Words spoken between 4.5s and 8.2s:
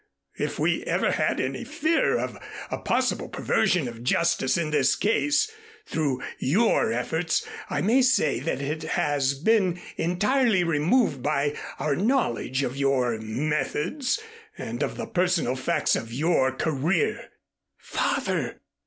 in this case, through your efforts, I may